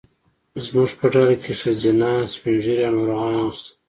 [0.65, 3.71] زموږ په ډله کې ښځینه، سپین ږیري او ناروغان هم شته.